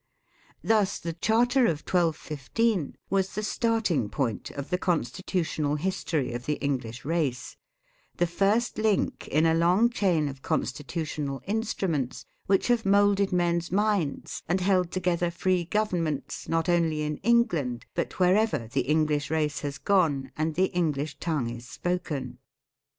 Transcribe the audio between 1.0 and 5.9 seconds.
Charter of 1215 was the starting point of the constitutional